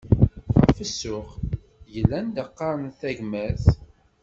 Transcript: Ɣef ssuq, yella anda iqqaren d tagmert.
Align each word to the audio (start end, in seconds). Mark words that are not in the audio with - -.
Ɣef 0.59 0.77
ssuq, 0.89 1.29
yella 1.93 2.15
anda 2.21 2.41
iqqaren 2.47 2.87
d 2.91 2.95
tagmert. 2.99 3.65